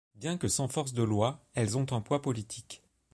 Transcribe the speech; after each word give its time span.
Bien 0.15 0.39
que 0.39 0.47
sans 0.47 0.67
force 0.67 0.93
de 0.93 1.03
loi, 1.03 1.45
elles 1.53 1.77
ont 1.77 1.85
un 1.93 2.01
poids 2.01 2.23
politique. 2.23 2.81